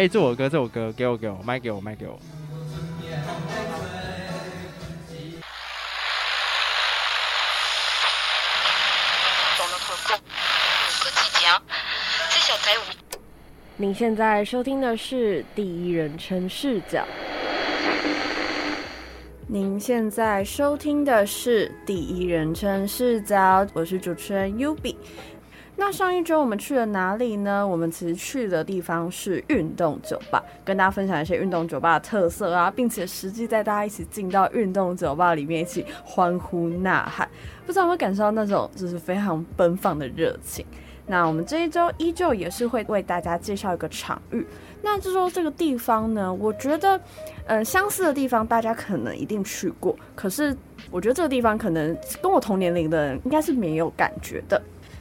[0.00, 2.18] 哎、欸，这首歌，这首歌，给我，给我，卖给我，卖给我。
[13.76, 17.04] 您现在收听的是第一人称视角。
[19.46, 24.96] 您现在收听的是第一人称视角，我是主持人 Yubi。
[25.92, 27.66] 上一周我们去了哪里呢？
[27.66, 37.28] 我们其实去的地方是运动酒吧，跟大家分享一些运动酒吧的特色啊，并且实际带大家一起进到运动酒吧里面一起欢呼呐喊，
[37.66, 40.64] 不知道有没有感受到那种就是非常奔放的热情。
[41.06, 44.46] 那我们这一周依旧也是会为大家介绍一个场域。
[44.80, 47.00] 那这周这个地方呢，我觉得，
[47.46, 50.56] 嗯、相似的地方大家可能一定去过，可是
[50.88, 54.60] 我觉得这个地方可能跟我同年龄的人应该是没有感觉的。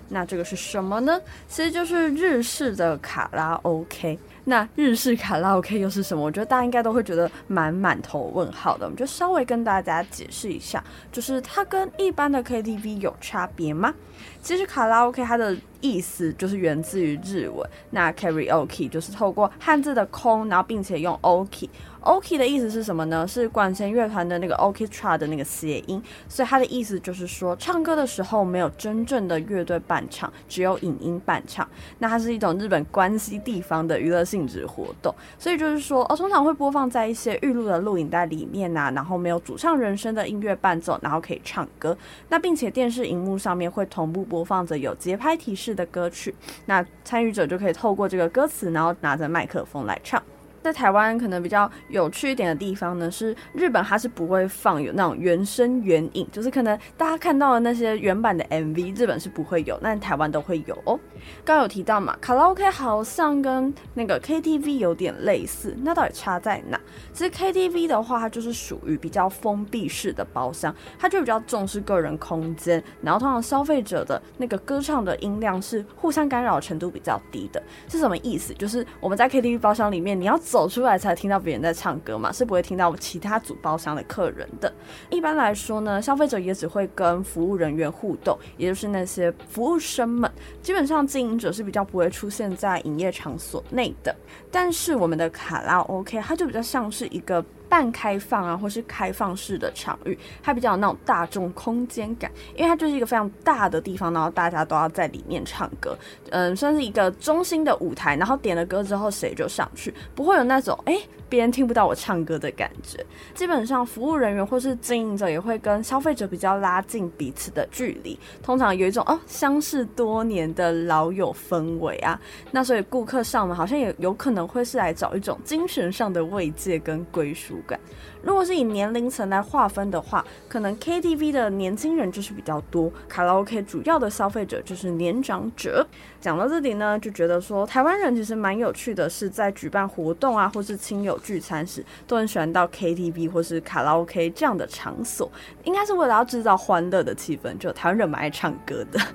[0.10, 1.20] 那这个是什么呢？
[1.48, 4.18] 其实就是日式的卡拉 OK。
[4.46, 6.24] 那日式卡拉 OK 又是什么？
[6.24, 8.86] 我觉得大家应该都会觉得蛮满头问号的。
[8.86, 13.94] 我们就稍微跟大家解释一下，就是它跟一般的 KTV 有差别吗？
[14.42, 21.70] 其实卡拉 OK 它的意思就是源自于日文，那 Karaoke 就是透过汉字的空，然后并且用 OK。
[22.02, 23.28] OK 的意思是什么呢？
[23.28, 31.68] 是管弦乐团的那个 orchestra 的那个谐音，所以它的意思就是说，唱歌的时候没有真正的乐队伴唱，只有影音伴唱。
[32.00, 41.96] 那它是一种日本关西地方的娱乐性质活动，所以就是说，哦，通常会播放在一些预录的录影带里面、啊，然后没有主唱人声的音乐伴奏，然后可以唱歌。
[42.30, 46.34] 那并且电视荧幕上面会同步播放着有节拍提示的歌曲，
[46.66, 50.22] 那参与者就可以透过这个歌词，然后拿着麦克风来唱。
[50.70, 61.00] 在台湾可能比较有趣一点的地方呢，是日本它是不会放有那种原声原影，就是可能大家看到的那些原版的 MV，日本是不会有，但台湾都会有哦。
[61.44, 66.80] 刚刚有提到嘛，卡拉 OK 好像跟那个 KTV 有点类似，那到底差在哪？
[67.14, 77.62] 其实 KTV 的话，它就是属于比较封闭式的包厢，它就比较重视个人空间，然后通常消费者的那个歌唱的音量是互相干扰程度比较低的。
[77.88, 78.54] 是什么意思？
[78.54, 84.70] 就是我们在 KTV 包厢里面，你要走走出来才听到别人在唱歌嘛，是不会听到其他组包厢的客人的。
[85.10, 90.30] 一般来说呢，消费者也只会跟服务人员互动，也就是那些服务生们。
[90.62, 94.14] 基本上经营者是比较不会出现在营业场所内的。
[94.52, 97.42] 但是我们的卡拉 OK，它就比较像是一个。
[97.70, 105.98] 半开放啊，或是开放式的场域，它比较有那种大众空间感，因为它就是一个非常大的地方，然后大家都要在里面唱歌，
[106.32, 110.94] 嗯，算是一个中心的舞台，然后点了歌之后谁就上去，不会有那种哎。
[110.94, 122.20] 诶别人听不到我唱歌的感觉，基本上服务人员或是经营者也会跟消费者比较拉近彼此的距离，通常有一种哦相识多年的老友氛围啊。
[122.50, 127.80] 那所以顾客上门好像也有可能会是来找一种精神上的慰藉跟归属感。
[128.22, 135.86] 如果是以年龄层来划分的话，可能 KTV 的年轻人就是比较多，卡拉 OK 主要的消费者就是年长者。
[136.20, 145.32] 讲到这里呢，就觉得说台湾人其实蛮有趣的，是在举办活动啊，或是亲友聚餐时，都很喜欢到 KTV 或是卡拉 OK 这样的场所，
[145.64, 147.58] 应该是为了要制造欢乐的气氛。
[147.58, 149.00] 就台湾人蛮爱唱歌的。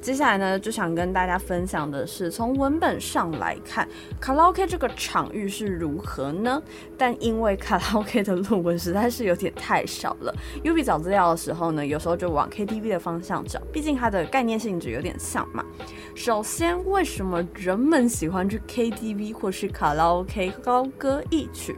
[0.00, 3.88] 接下来呢，就想跟大家分享的是，从文本上来看，
[4.20, 6.62] 卡拉 OK 这个场域是如何呢？
[6.96, 15.64] 但因为卡拉 OK 的论文实在是有点太少了 U B 找资料的时候呢，有时候就往 KTV 的方向找，毕竟它的概念性质有点像嘛。
[16.14, 21.76] 首先，为什么人们喜欢去 KTV 或是卡拉 OK 高歌一曲？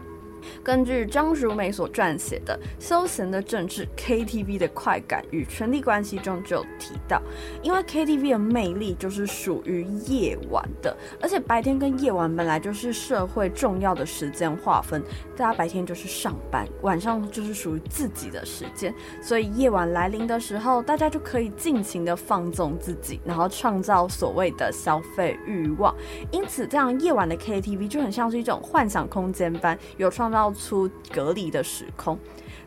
[0.62, 7.20] 根据张淑梅所撰写的《休闲的政治 KTV 的快感与权力关系》中就提到，
[7.62, 15.02] 因为 KTV 的魅力就是属于夜晚的，而且白天跟夜晚本来就是社会重要的时间划分，
[15.36, 25.94] 大家白天就是上班，晚上就是属于自己的时间，所以夜晚来临的时候，大家就可以尽情的放纵自己，然后创造所谓的消费欲望。
[26.30, 30.35] 因此，这样夜晚的 KTV 就很像是一种幻想空间般，有创造。
[30.36, 32.18] 造出隔离的时空，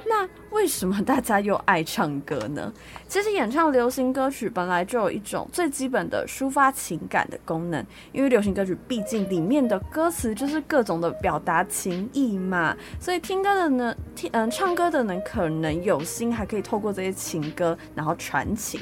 [0.08, 2.74] 那为什么大家又爱唱歌呢？
[3.08, 18.82] 其实演唱流行歌曲本来就有一种最基本的抒发情感的功能，因为流行歌曲毕竟里面的歌词就是各种的表达情意嘛，所以听歌的呢，听嗯唱歌的呢可能有心，还可以透过这些情歌然后传情。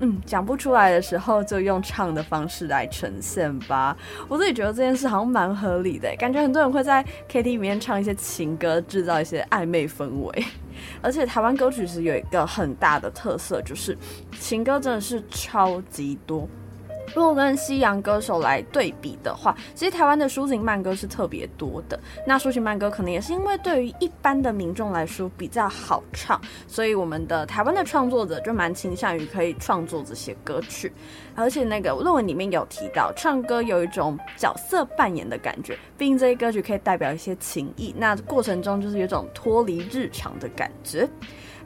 [0.00, 3.96] 嗯，讲不出来的时候就用唱的方式来呈现吧。
[4.28, 10.44] 我自己觉得这件事好像蛮合理的，感觉很多人会在 KTV 里面唱一些情歌，制造一些暧昧氛围。
[11.00, 13.96] 而且台湾歌曲是有一个很大的特色，就是
[14.38, 16.46] 情歌真的是超级多。
[17.16, 21.98] 如果跟西洋歌手来对比的话，其实台湾的抒情慢歌是特别多的。
[22.26, 30.92] 那抒情慢歌可能也是因为对于一般的民众来说比较好唱，所以我们的台湾的创作者就蛮倾向于可以创作这些歌曲。
[31.34, 41.08] 而且那个论文里面有提到，唱歌有一种角色扮演的感觉，毕竟这些歌曲可以代表一些情谊，那过程中就是有种脱离日常的感觉。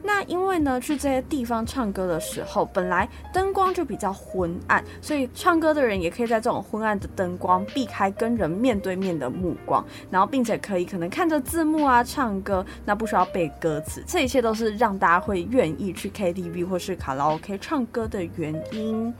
[0.03, 19.13] 那因为呢，去这些地方唱歌的时候，本来灯光就比较昏暗，所以唱歌的人也可以在这种昏暗的灯光避开跟人面对面的目光，然后并且可以可能看着字幕啊唱歌，那不需要背歌词，这一切都是让大家会愿意去 KTV 或是卡拉 OK 唱歌的原因。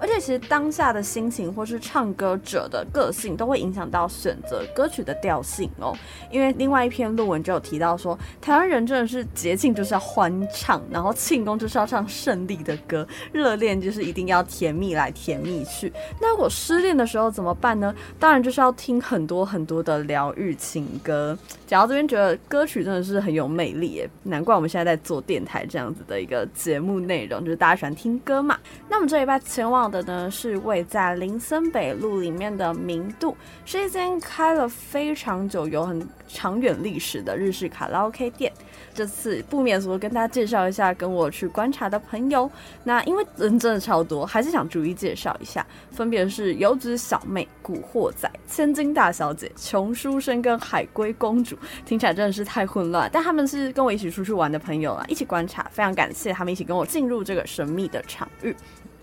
[0.00, 5.92] 而且其实当下的心情或是唱歌者的个性都会影响到选择歌曲的调性哦。
[6.30, 15.92] 因为另外一篇论文就有提到说，台湾人真的是节庆就是要换欢唱，然后庆功就是要唱胜利的歌，热恋就是一定要甜蜜来甜蜜去。
[16.20, 17.94] 那如果失恋的时候怎么办呢？
[18.18, 21.36] 当然就是要听很多很多的疗愈情歌。
[21.66, 28.58] 讲到这边，觉得歌曲真的是很有魅力耶，难怪我们现在在做电台这样子的一个节目内容，就是大家喜欢听歌嘛。
[28.88, 38.52] 那我们这礼拜前往的呢，是位在林森北路里面的明度，是一间开了非常久、有很长远历史的日式卡拉 OK 店。
[38.98, 42.50] 这次不免俗跟大家介绍一下跟我去观察的朋友。
[42.82, 51.56] 那因为人真的超多，还是想逐一介绍一下，分别是油脂小妹、古惑仔、千金大小姐、穷书生跟海龟公主。
[51.86, 58.52] 听起来真的是太混乱，但他们是跟我一起出去玩的朋友啊，一起观察，非常感谢他们一起跟我进入这个神秘的场域。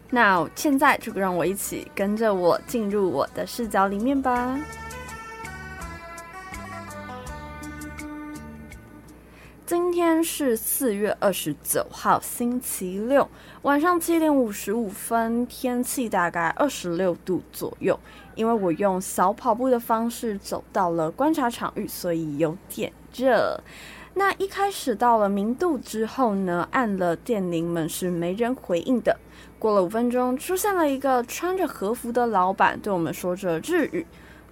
[0.09, 4.59] 那现在就让我一起跟着我进入我的视角里面吧。
[9.95, 13.29] 天是四月二十九号，星期六，
[13.61, 17.97] 晚上七点五十五分，天气大概二十六度左右。
[18.35, 23.57] 因为我用小跑步的方式走到了观察场域，所以有点热。
[24.15, 29.17] 那一开始到了明度之后呢，按了电铃门是没人回应的。
[29.57, 34.05] 过了五分钟，出现了一个穿着和服的老板，对我们说着日语。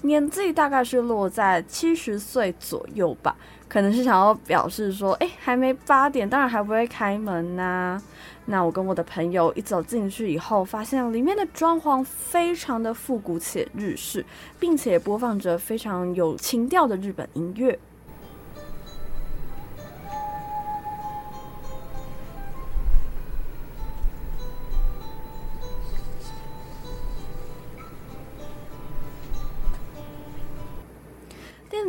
[0.05, 3.37] 年纪大概是落在七十岁左右吧，
[3.73, 7.99] 可能是想要表示说，哎，还没八点，当然还不会开门呐、
[8.45, 14.23] 那我跟我的朋友一走进去以后，发现里面的装潢非常的复古且日式，
[14.59, 17.79] 并且播放着非常有情调的日本音乐。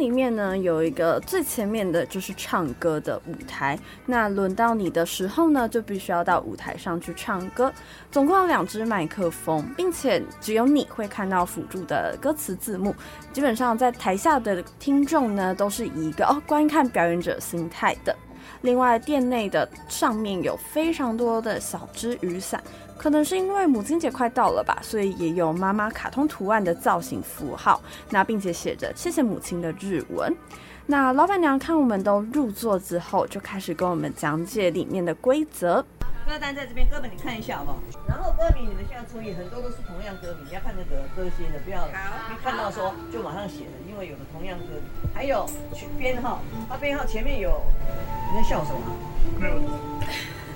[0.04, 7.72] 里面呢，有一个最前面的就是唱歌的舞台，那轮到你的时候呢，就必须要到舞台上去唱歌。
[8.10, 12.94] 总共有两只麦克风，并且只有你会看到辅助的歌词字幕。
[13.32, 18.14] 基本上在台下的听众呢，都是一个哦观看表演者心态的。
[18.60, 22.62] 另外，店内的上面有非常多的小只雨伞。
[23.04, 27.78] 可能是因为母亲节快到了吧，所以也有妈妈卡通图案的造型符号，
[28.08, 30.34] 那并且写着“谢谢母亲”的日文。
[30.86, 35.84] 那老板娘看我们都入座之后，就开始跟我们讲解里面的规则。
[36.26, 37.78] 歌单在这边，歌本你看一下好不好？
[38.08, 45.12] 然后歌名你们现在注意，很多都是同样歌名，你要看那个歌星的，不要一看到说就马上写的，因为有的同样歌名。
[45.12, 45.46] 还有
[45.98, 47.60] 编号，它编号前面有，
[48.32, 48.80] 你在笑什么？
[49.38, 49.60] 没有。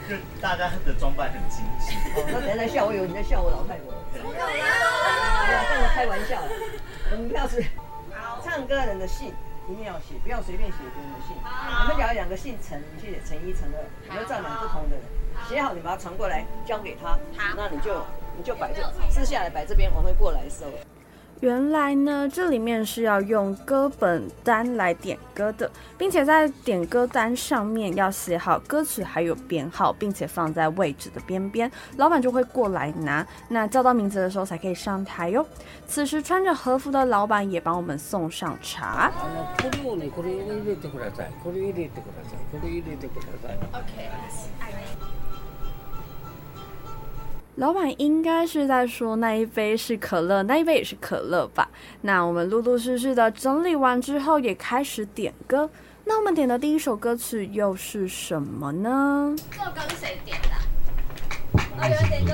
[0.08, 1.92] 就大家的装扮很精致。
[2.16, 3.92] 哦，那等下在笑，我以为你在笑我老太婆。
[4.10, 4.48] 怎么可能？
[4.48, 6.40] 不要跟我开玩笑。
[7.10, 7.62] 门票是
[8.42, 9.34] 唱歌人的姓
[9.68, 11.36] 一定要写，不要随便写别人的姓。
[11.36, 15.04] 你们假如两个姓陈，你去写陈一、陈二，你要站满不同的人。
[15.46, 17.12] 写好，你把它传过来交给他。
[17.36, 18.02] 好，那你就
[18.34, 20.64] 你就摆这，撕下来摆这边，我会过来收。
[21.40, 33.24] 原来呢，这里面是要用歌本单来点歌的，并且在点歌单上面要写好歌曲还有编号，并且放在位置的边边，老板就会过来拿。
[33.48, 35.46] 那叫到名字的时候才可以上台哟。
[35.86, 39.12] 此时穿着和服的老板也帮我们送上茶。
[47.58, 51.68] 老板应该是在说那一杯是可乐，那一杯也是可乐吧？
[52.02, 55.68] 那我们陆陆续续的整理完之后，也开始点歌。
[56.04, 59.34] 那我们点的第一首歌曲又是什么呢？
[59.50, 60.48] 这首歌是谁点的？
[61.76, 62.32] 我，有点歌。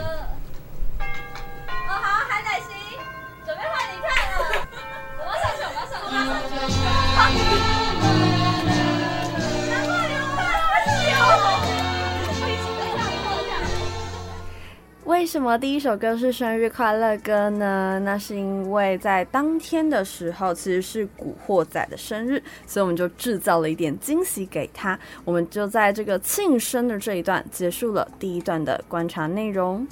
[15.25, 17.99] 为什么第一首歌是生日快乐歌呢？
[18.05, 24.99] 那是因为在当天的时候，其实是古惑仔的生日，所以我们就制造了一点惊喜给他。
[25.25, 29.89] 我们就在这个庆生的这一段结束了第一段的观察内容。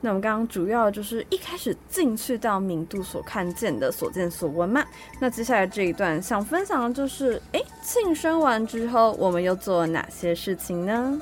[0.00, 4.84] 那我们刚刚主要就是一开始进去到明度所看见的所见所闻嘛。
[5.20, 11.20] 那接下来这一段想分享的就是，哎，庆生完之后我们又做了哪些事情呢？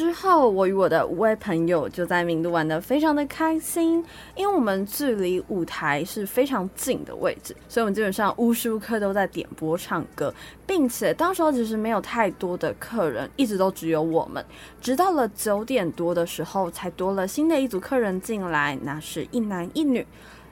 [0.00, 4.02] 之后，我与我的五位朋友就在明都玩得非常的开心，
[4.34, 10.32] 因为我们距离舞台是非常近的位置，所以我们基本上无时无刻都在点播唱歌，
[10.66, 14.42] 并且当时候其实没有太多的客人，一直都只有我们，
[14.80, 20.06] 直到了九点多的时候才多了新的一组客人进来，那是一男一女，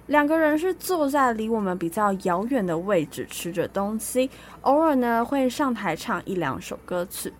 [0.08, 4.28] 两个人是坐在离我们比较遥远的位置吃着东西，
[4.60, 7.32] 偶尔呢会上台唱一两首歌曲。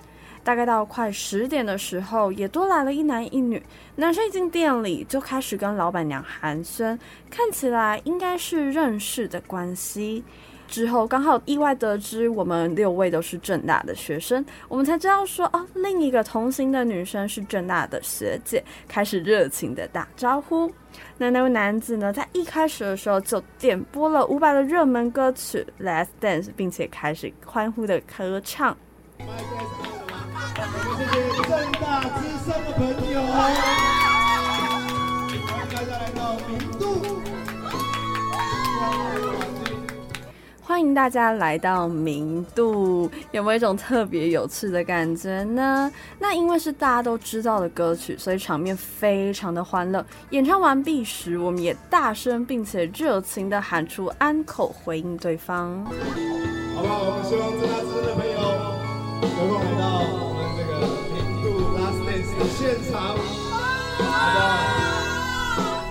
[0.48, 3.62] 大概到快十点的时候，也多来了一男一女。
[3.96, 10.24] 男生一进店里就开始跟老板娘寒暄，看起来应该是认识的关系。
[10.66, 20.72] 之后刚好意外得知我们六位都是正大的学生，我们才知道说哦，另一个同行的女生是正大的学姐，开始热情的打招呼。
[21.18, 28.74] 那那位男子呢，在一开始的时候就点播了伍佰的热门歌曲《Let's Dance》，并且开始欢呼的歌唱。
[30.40, 30.44] 我
[30.96, 31.18] 们这些
[31.48, 31.82] 政大
[32.16, 32.80] 资深的朋
[33.10, 33.58] 友，欢迎
[35.50, 36.82] 大家来到明度。
[40.62, 45.90] 欢迎大家来到明度，有没有一种特别有趣的感觉呢？
[46.20, 50.06] 那因为是大家都知道的歌曲，所以场面非常的欢乐。
[50.30, 55.84] 演唱完毕时，我们也大声并且热情的喊出安口回应对方。
[56.76, 57.00] 好不好？
[57.02, 58.38] 我们希望政大资深的朋友
[59.22, 59.26] 有
[59.58, 59.67] 空
[62.88, 64.16] 现场，好不好？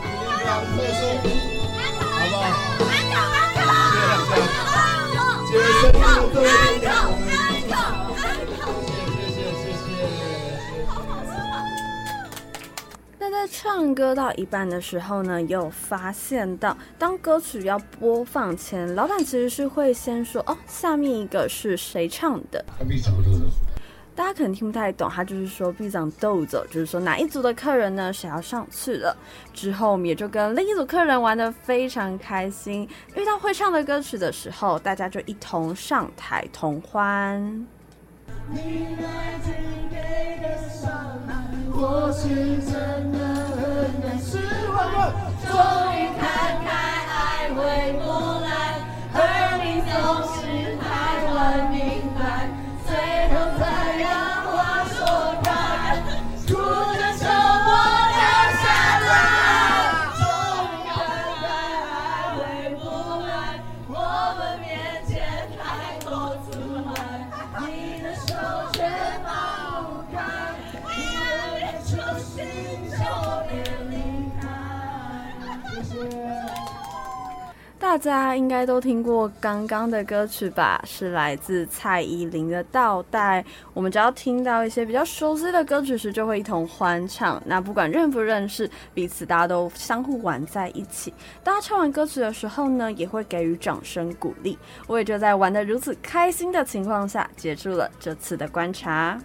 [0.01, 0.99] 今天非常特殊，
[2.09, 2.41] 好不好？
[2.65, 3.13] 谢谢
[4.73, 4.81] 大
[5.13, 5.93] 家，接生日的
[6.33, 6.89] 各位朋友，
[8.81, 10.17] 谢谢谢谢谢谢。
[10.87, 11.21] 好好。
[13.19, 23.41] 那在唱歌到一半的时候呢，有发现到，当歌曲要播放前，老板其实是会先说：“哦，下面一个是谁唱的？”还没找到人
[24.17, 29.15] 大家可能听不太懂，他就是说「闭上豆子」，就是说哪一组的客人呢，谁要上去了。
[29.53, 32.89] 之后我们也就跟另一组客人玩的非常开心。
[33.15, 37.67] 遇到会唱的歌曲的时候，大家就一同上台同欢。
[53.97, 54.26] 안녕.
[77.97, 80.79] 大家应该都听过刚刚的歌曲吧？
[80.85, 83.41] 是来自蔡依林的《倒带》。
[83.73, 87.41] 我们只要听到一些比较熟悉的歌曲时，就会一同欢唱。
[87.47, 91.11] 那不管认不认识彼此，大家都相互玩在一起。
[91.43, 94.59] 大家唱完歌曲的时候呢，也会给予掌声鼓励。
[94.85, 99.19] 我也就在玩得如此开心的情况下，结束了这次的观察。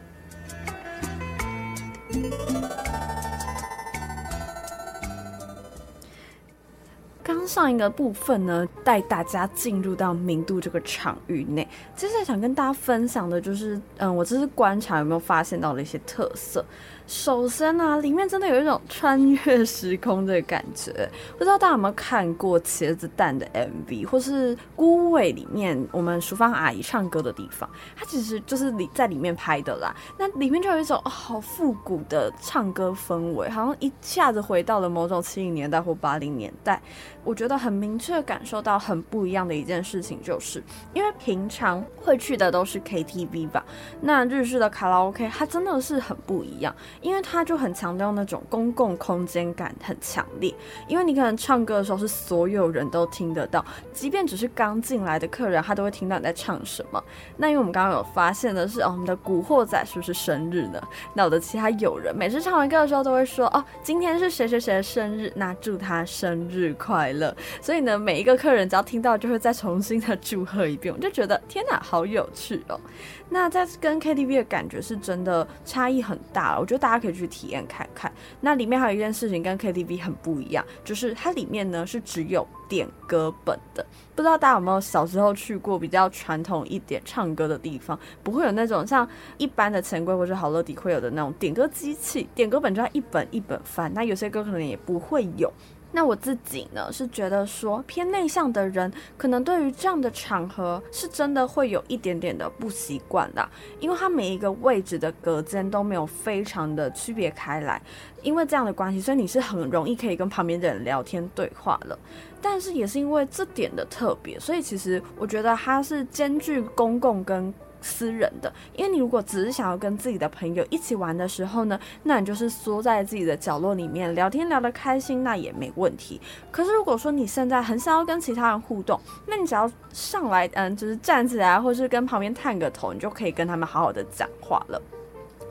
[7.25, 11.67] 刚上一个部分呢，带大家进入到明度这个场域内。
[11.95, 16.65] 接下来想跟大家分享的就是，嗯，我这次观察有没有发现到了一些特色。
[17.07, 20.93] 首先呢、啊，里面真的有一种穿越时空的感觉。
[21.37, 29.95] 不知道大家有没有看过《茄子蛋》的 MV，或是《孤味》里面我们淑芳阿姨唱歌的地方，它其实就是里在里面拍的啦。
[30.17, 36.81] 那里面就有一种、好复古的唱歌氛围，好像一下子回到了某种七零年代或八零年代。
[37.25, 40.63] 我觉得很明确感受到很不一样的一件事情，就是
[40.93, 43.65] 因为平常会去的都是 KTV 吧，
[44.01, 46.75] 那日式的卡拉 OK 它真的是很不一样。
[47.01, 50.55] 因为它就很强调那种公共空间感很强烈，
[50.89, 57.03] 因为你可能唱歌的时候是所有人都听得到，即便只是刚进来的客人，他都会听到你在唱什么。
[57.37, 60.81] 那因为我们刚刚有发现的是，哦，我们的古惑仔是不是生日呢？
[61.15, 67.12] 那我的其他友人每次唱完歌的时候都会说，哦，今天是谁谁谁的生日，那祝他生日快
[67.61, 72.81] 所以呢，每一个客人只要听到，就会再重新的祝贺一遍，我就觉得天哪，好有趣哦。
[73.29, 78.13] 那在跟 KTV 的感觉是真的差异很大，我觉得大家可以去体验看看。
[78.41, 83.85] 那里面还有一件事情跟 KTV 很不一样，就是它里面呢是只有点歌本的。
[84.15, 93.91] 不知道大家有没有小时候去过比较传统一点唱歌的地方，不会有那种像一般的钱柜或者好乐迪会有的那种点歌机器，点歌本就要一本一本翻。
[93.95, 95.51] 那有些歌可能也不会有。
[95.93, 107.81] 那我自己呢，是觉得说偏内向的人，可能对于这样的场合是真的会有一点点的不习惯啦，因为它每一个位置的隔间都没有非常的区别开来，
[108.23, 111.99] 因为这样的关系，所以你是很容易可以跟旁边的人聊天对话了。
[112.41, 126.21] 但是也是因为这点的特别，所以其实我觉得它是兼具公共跟私人的，因为你如果只是想要跟自己的朋友一起玩的时候呢，那你就是缩在自己的角落里面聊天聊得开心，那也没问题。
[126.51, 134.81] 可是如果说你现在很想要跟其他人互动，那你只要上来，嗯，就是站起来，或是跟旁边探个头，你就可以跟他们好好的讲话了。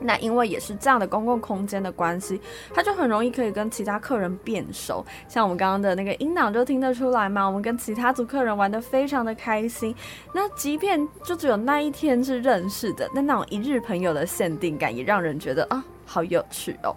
[0.04, 2.40] 那因为也是这样的公共空间的关系，
[2.74, 5.04] 他就很容易可以跟其他客人变熟。
[5.28, 9.94] 像我们刚刚的那个音档就听得出来嘛，我们跟其他组客人玩得非常的开心。
[10.32, 16.94] 那即便就只有那一天是认识的，那那种一日朋友的限定感也让人觉得啊，好有趣哦。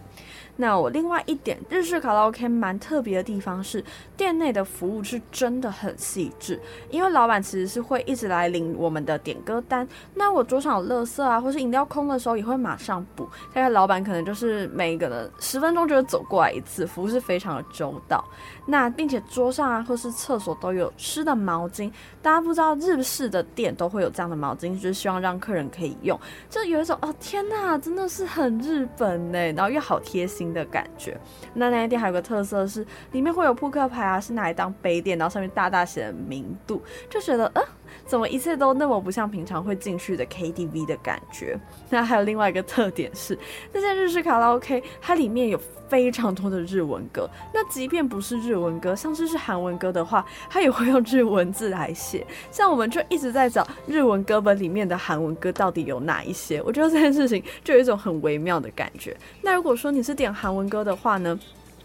[0.58, 3.84] 那我另外一点日式卡拉 OK 蛮特别的地方是，
[4.16, 6.60] 店内的服务是真的很细致，
[6.90, 9.88] 因为老板其实是会一直来领我们的点歌单。
[10.14, 13.26] 那我桌上有垃圾啊，或是饮料空的时候，也会马上补。
[13.54, 18.24] 大概老板可能就是每一个人十分钟就会走过来一次，服务是非常的周到。
[18.66, 21.92] 那并且桌上啊，或是厕所都有湿的毛巾。
[22.22, 26.20] 大家不知道日式的店都会有这样的毛巾，就是希望让客人可以用。
[26.50, 31.18] 就有一种哦，天哪，真的是很日本呢，然后又好贴心的感觉。
[31.54, 37.62] 那那家店还有个特色是，里面会有扑克牌啊，是拿来当杯垫，然后上面大大写的明度，就觉得，呃，
[38.06, 41.60] 怎么一切都那么不像平常会进去的 KTV 的感觉。
[41.90, 43.38] 那还有另外一个特点是，
[43.74, 47.30] 这些日式卡拉 OK 它里面有非常多的日文歌。
[47.54, 52.26] 那即便不是日文歌，像是是韩文歌的话，它也会用日文字来写。
[52.52, 56.62] 像我们就一直在找日文歌本里面的韩文歌到底有哪一些。
[56.62, 59.16] 我觉得这件事情就有一种很微妙的感觉。
[59.42, 61.40] 那如果说你是点韩文歌的话呢，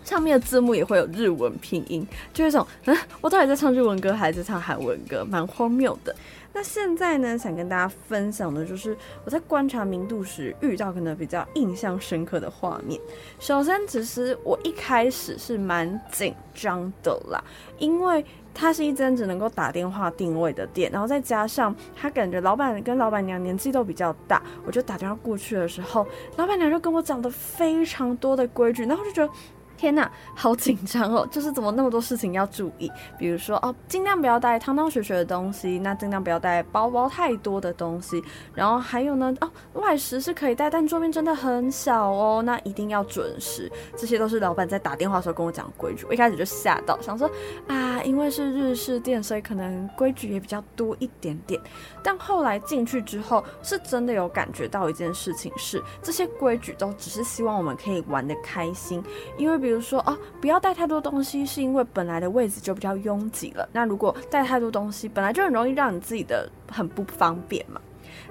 [0.05, 6.15] 上面的字幕也会有日文拼音，就一种嗯，我到底在唱日文歌还是在唱韩文歌，蛮荒谬的。
[6.53, 13.01] 那现在呢，想跟大家分享的就是我在观察明度时遇到可能比较印象深刻的画面。
[13.39, 17.41] 首先，其实我一开始是蛮紧张的啦，
[17.79, 26.05] 因为它是一间只能够打电话定位的店，然后再加上他感觉老板跟老板娘年纪都比较大，我就打电话过去的时候，
[26.37, 29.33] 老板娘就跟我讲的非常多的规矩，然后就觉得。
[29.81, 31.27] 天呐，好紧张哦！
[31.33, 38.23] 就是怎么那么多事情要注意，比如说哦，尽量不要带汤汤水水的东西，那尽量不要带包包太多的东西。
[38.55, 43.73] 然后还有呢，哦，外食是可以带，但桌面真的很小哦，那一定要准时。
[43.97, 46.05] 这些都是老板在打电话的时候跟我讲规矩。
[46.07, 47.27] 我一开始就吓到，想说
[47.66, 51.59] 啊，因为是日式店，所以可能规矩也比较多一点点。
[52.03, 59.03] 但后来进去之后，是真的有感觉到一件事情是，这些规矩都只是希望我们可以玩得开心，
[59.38, 59.69] 因为比。
[59.70, 63.68] 比如说哦，不要带太多东西，是因为本来的位置就比较拥挤了。
[63.70, 67.80] 那如果带太多东西，本来就很容易让你自己的很不方便嘛。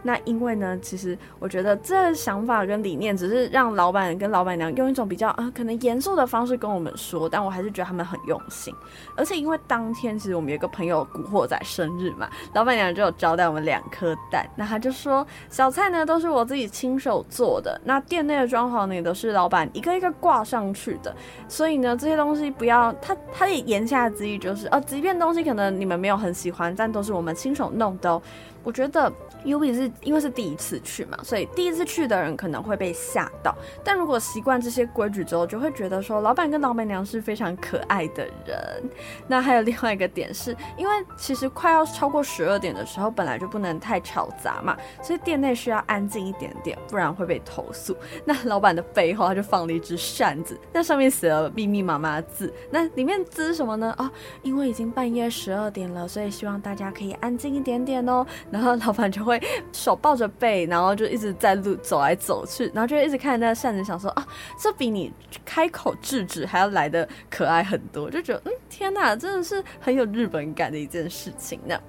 [0.03, 8.73] 那因为呢，其实我觉得这想法跟理念只是让老板跟老板娘用一种比较啊，可能严肃的方式跟我们说，但我还是觉得他们很用心。
[9.15, 14.47] 而且因为当天其实我们有个朋友古惑仔生日嘛，老板娘就有招待我们两颗蛋。
[14.55, 21.15] 那他就说小菜呢都是我自己亲手做的，那店内的装潢呢也都是老板一个一个挂上去的。
[21.47, 28.21] 所以呢这些东西不要他他也言下之意就是哦，即便东西可能你们没有很喜欢，但都是我们亲手弄的哦。
[28.63, 29.11] 我觉得。
[29.45, 33.55] Ubi 是因为是第一次去嘛，所以第一次去的人可能会被吓到。
[33.83, 38.83] 但如果习惯这些规矩之后，就会觉得说老板跟老板娘是非常可爱的人。
[39.27, 47.95] 那还有另外一个点是，因为其实快要超过十二点的时候，本来就不能太吵杂嘛，所以店内需要安静一点点，不然会被投诉。
[48.25, 53.93] 那老板的背后他就放了一只扇子，那上面写了密密麻麻的字，那里面字是什么呢？
[53.97, 54.09] 哦，
[54.41, 58.25] 因为已经半夜十二点了，所以希望大家可以安静一点点哦。
[58.51, 59.41] 然后老板就会。
[59.71, 64.27] 手抱着背，然后就一直在路走来走去，然后就一直看着那个扇子，想说啊，
[64.59, 65.11] 这比你
[65.45, 71.79] 开口制止还要来的可爱很多，就觉得嗯，天哪，真的是很有日本感的一件事情呢。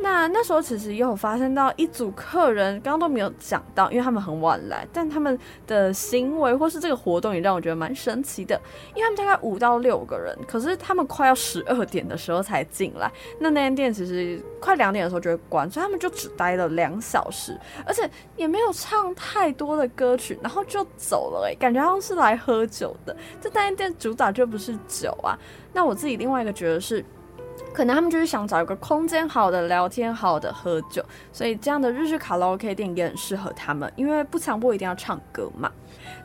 [0.00, 8.60] 那那时候其实也有发现到一组客人，刚刚都没有讲到，因为他们很晚来，但他们的行为或是这个活动也让我觉得蛮神奇的。
[8.94, 23.16] 因为他们大概五到六个人，可是他们快要十二点的时候才进来，那那间店其实快两点的时候就会关，所以他们就只待了两小时，而且也没有唱太多的歌曲，然后就走了，哎，感觉好像是来喝酒的。
[23.40, 25.36] 这那间店主打就不是酒啊。
[25.72, 27.04] 那我自己另外一个觉得是。
[27.72, 35.70] 可能他们就是想找一个空间，好的聊天，好的喝酒，所以这样的日式卡拉 OK 店也很适合他们，因为不强迫一定要唱歌嘛。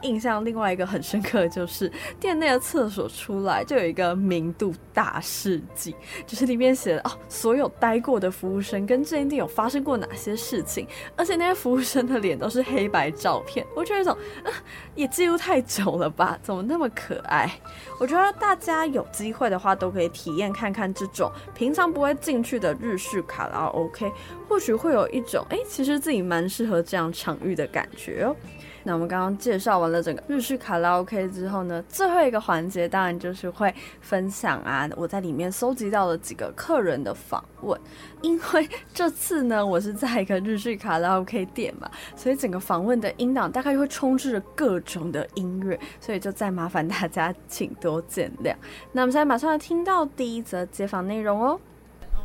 [0.02, 14.52] 印象另外一个很深刻的就是店内的厕所出来就有一个明度大事记，就是里面写了哦，所有待过的服务生跟这间店有发生过哪些事情，而且那些服务生的脸都是黑白照片，我觉得这种啊
[14.96, 17.52] 也记录太久了吧，怎么那么可爱？
[18.00, 24.12] 我觉得大家有机会的话都可以体验看看这种平常不会进去的日式卡拉 OK，
[24.48, 28.36] 或许会有一种哎，其实自己蛮适合这样场域的感觉哦。
[28.84, 37.80] 那我们刚刚介绍完了整个日式卡拉 OK 之后呢，最后一个环节当然就是会分享啊，我在里面搜集到了几个客人的访问。
[38.22, 48.54] 因为这次呢，我是在一个日式卡拉 OK 店嘛，所以整个访问的音档大概会充斥着各种的音乐，所以就再麻烦大家请多见谅。
[48.92, 51.60] 那我们现在马上要听到第一则街访内容哦。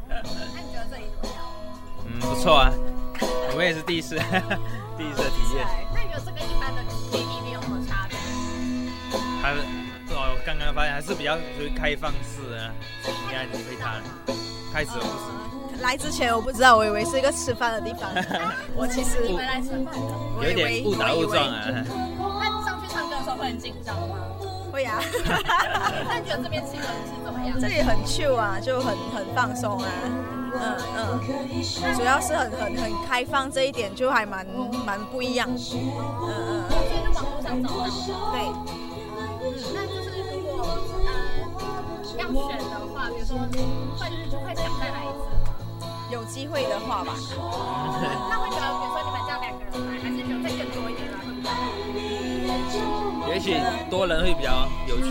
[0.09, 0.29] 那你
[0.73, 1.45] 觉得这里怎么样？
[2.07, 2.73] 嗯，不错啊，
[3.57, 4.17] 我也是第一次，
[4.97, 5.88] 第一次体验。
[6.25, 8.19] 这跟一般的 KTV 有什么差别？
[9.43, 9.53] 它
[10.15, 12.71] 哦，刚刚发现还是比较属于开放式的。
[13.05, 14.03] 你看，你会弹，
[14.73, 15.83] 开始了不是？
[15.83, 18.11] 来之前我不知道，我以为是一个吃饭的地方。
[18.75, 21.67] 我其实你们来吃饭的，有点误打误撞啊。
[22.41, 24.17] 那上去唱歌的时候会很紧张吗？
[24.79, 25.01] 会啊。
[26.09, 27.59] 那你觉得这边气氛是怎么样？
[27.61, 29.89] 这里很 chill 啊，就很很放松啊。
[30.55, 30.63] 嗯
[30.97, 31.21] 嗯，
[31.97, 34.47] 主要是很很很开放，这一点就还蛮
[34.87, 35.49] 蛮不一样。
[35.51, 37.75] 嗯嗯，所以就网络上找到。
[38.33, 38.47] 对。
[39.19, 41.11] 嗯，那就是如果呃
[42.17, 45.89] 要选的话，比如说会就会想再来一次吗？
[46.11, 47.13] 有机会的话吧。
[48.31, 51.57] 那会觉得，比如说你们这样两个人来，还是觉得再更多一点来会比较好？
[53.39, 53.55] 也许
[53.89, 55.05] 多人会比较有趣，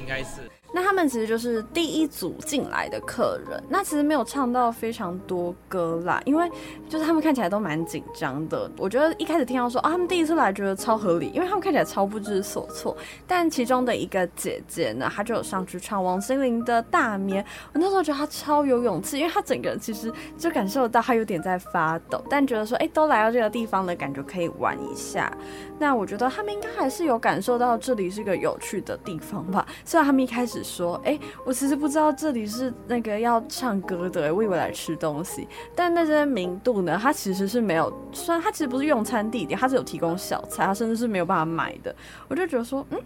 [0.00, 0.49] 应该是。
[0.72, 6.48] 那他们其实就是第一组进来的客人，那其实没有唱到非常多歌啦，因为
[6.88, 8.70] 就是他们看起来都蛮紧张的。
[8.76, 12.96] 我觉得一开始听到说啊，他们第一次来觉得超合理，因为他们看起来超不知所措。
[13.26, 25.32] 但其中的一个姐姐呢，她就有上去唱王心凌的《大眠》，我那时候觉得她超有勇气，因为她整个人其实就感受到她有点在发抖，但觉得说哎，都来到这个地方了，感觉可以玩一下。
[25.80, 30.59] 那我觉得他们应该还是有感受到这里是个有趣的地方吧，虽然他们一开始。
[30.62, 35.46] 说，哎、我其实不知道这里是那个要唱歌的，我以为来吃东西。
[35.74, 41.94] 但那些名度呢，它其实是没有，虽然它其实不是用餐地点，它是有提供小菜，它甚至是没有办法买的。
[42.28, 42.98] 我就觉得说，嗯，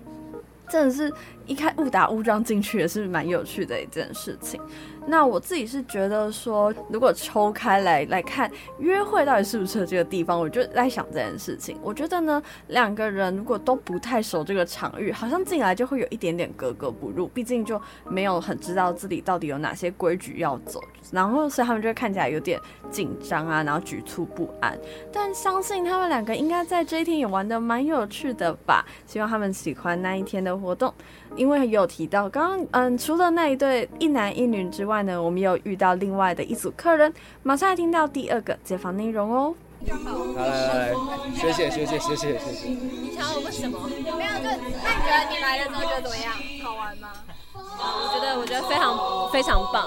[0.68, 1.12] 真的是
[1.46, 4.60] 一开误打误撞进去也是蛮有趣的一件事情。
[5.06, 11.78] 那我自己是觉得说，如果抽开来来看约会到底适不适合这个地方，我就在想这件事情。
[11.82, 20.80] 我觉得呢，两个人如果都不太熟这个场域，好像进来就会有一点点格格不入，毕竟就没有很知道自己到底有哪些规矩要走，
[21.12, 22.58] 然后所以他们就会看起来有点
[22.90, 24.78] 紧张啊，然后局促不安。
[25.12, 30.92] 但相信他们两个应该在这一天也玩得蛮有趣的吧，希望他们喜欢那一天的活动。
[31.36, 39.52] 因为有提到刚刚，嗯，除了那一对一男一女之外外呢我们又遇到另外的一组客人马上来听到第二个接访内容哦。
[39.86, 40.94] 好来来
[41.34, 43.76] 谢谢谢谢谢谢谢谢你想要我问什么？
[44.06, 46.32] 有没有就那你觉得你来的时候觉得怎么样？
[46.62, 47.08] 好玩吗？
[47.54, 49.84] 我觉得我觉得非常非常棒。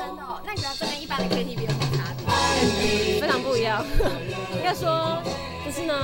[0.00, 3.20] 真的那你觉得这边一般的 ktv 有什么差别？
[3.20, 3.84] 非常不一样。
[4.64, 5.18] 要说
[5.66, 5.94] 就是呢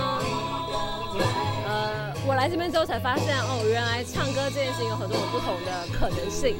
[2.30, 6.54] 我来这边之后才发现，哦，原来唱歌这件事情有很多种不同的可能性。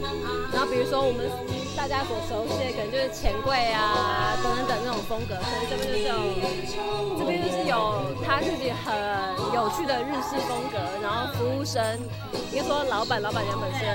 [0.50, 1.30] 然后比如说我们
[1.78, 6.18] 大家所熟悉的，可能就是钱柜啊等等等那种风格，所以这边就是有，
[7.14, 8.90] 这边就是有他自己很
[9.54, 10.83] 有趣的日式风格。
[10.98, 11.78] 然后服务生，
[12.50, 13.87] 应该说老板、老板娘本身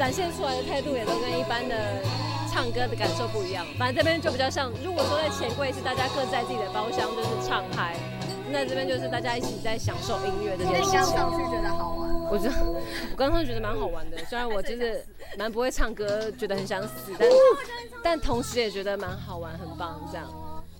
[0.00, 1.76] 展现出来的态度也都跟一般的
[2.48, 3.68] 唱歌的感受不一样。
[3.76, 8.00] 反正这边就比较像，如果说在钱柜是大家各在自己的包厢，就是唱嗨。
[8.50, 10.92] 那这边就是大家一起在享受音乐这件事情。
[10.92, 12.08] 那你刚上去觉得好玩？
[12.30, 12.56] 我觉得
[13.12, 15.04] 我刚上去觉得蛮好玩的，虽然我就是
[15.38, 17.28] 蛮不会唱歌，觉得很想死，但
[18.02, 20.26] 但同时也觉得蛮好玩，很棒这样。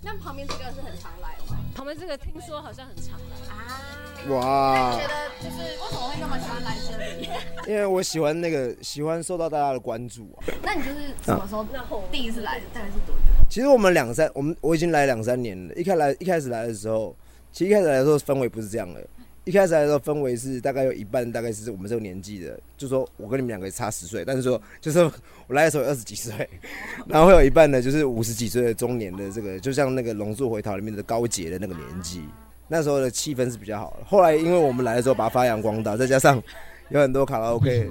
[0.01, 1.57] 那旁边这个是很常来吗？
[1.75, 3.81] 旁边这个听说好像很常来啊。
[4.29, 4.91] 哇！
[4.93, 7.29] 觉得就是为什么会那么喜欢来这里？
[7.67, 10.43] 因为我喜欢那个喜欢受到大家的关注啊。
[10.61, 11.65] 那你就是什么时候
[12.11, 12.65] 第一次来的？
[12.73, 13.45] 大概是多久？
[13.49, 15.73] 其实我们两三，我们我已经来两三年了。
[15.73, 17.15] 一开来一开始来的时候，
[17.51, 19.05] 其实一开始来的时候氛围不是这样的。
[19.45, 26.47] 一开始来的时候氛围是大概有一半大概是我们这个年纪的，就说我跟你们两个差十岁，但是说 就是我来的时候二十几岁，
[27.07, 32.21] 然后会有一半呢就是五十几岁的中年的这个，就像那个《龙珠回逃》里面的高杰的那个年纪，
[32.67, 34.05] 那时候的气氛是比较好的。
[34.05, 36.43] 后来因为我们来的时候把它发扬光大，再加上
[36.89, 37.89] 有很多卡拉 OK，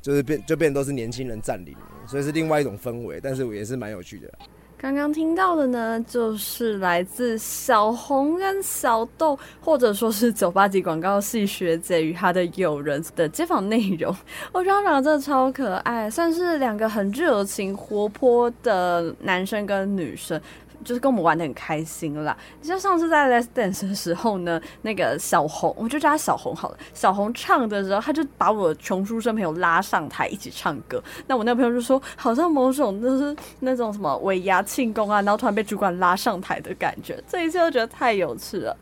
[0.00, 1.74] 就是变就变都是年轻人占领，
[2.06, 4.32] 所以是另外一种氛围，但是我也是蛮有趣的。
[4.80, 14.16] 刚刚听到的呢，就是来自小红跟小豆，或者说是酒吧级广告系学姐与她的友人的街访内容。
[14.52, 20.40] 我觉得他们真的超可爱，算是两个很热情活泼的男生跟女生。
[20.84, 22.36] 就是跟我们玩得很开心啦。
[22.60, 26.78] 就像上次在 Let's Dance 的时候呢，那个小红，我就叫她小红好了。
[26.94, 31.02] 小红唱的时候，她就把我穷书生朋友拉上台一起唱歌。
[31.26, 37.22] 那我那个朋友就说，好像某种就是那种什么尾牙庆功啊，然后突然被主管拉上台的感觉。
[37.28, 38.76] 这一切都觉得太有趣了。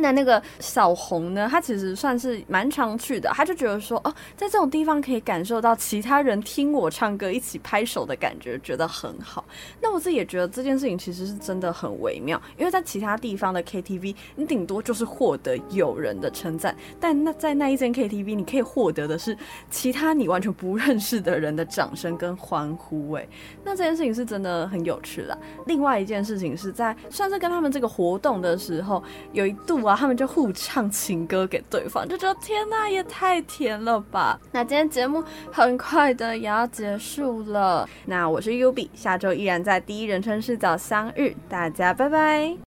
[0.00, 9.44] 那那个小红呢，她其实算是蛮常去的，她就觉得说，哦，在这种地方可以感受到其他人听我唱歌一起拍手的感觉，觉得很好。
[9.80, 19.36] 那我自己也觉得这件事情其实是真的很微妙，因为在其他地方的 KTV，你顶多就是获得友人的称赞，但那在那一间 KTV，你可以获得的是
[19.70, 23.12] 其他你完全不认识的人的掌声跟欢呼。
[23.12, 23.28] 哎，
[23.64, 25.36] 那这件事情是真的很有趣啦。
[25.66, 29.89] 另外一件事情是在算是跟他们这个活动的时候，有一度啊。
[29.96, 34.38] 他们就互唱情歌给对方，就觉得天哪，也太甜了吧！
[34.52, 35.22] 那今天节目
[35.52, 42.60] 很快的也要结束了，那我是 U B，下周依然在第一人称视角相遇，大家拜拜。